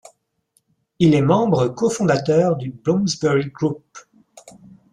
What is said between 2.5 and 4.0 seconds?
du Bloomsbury Group.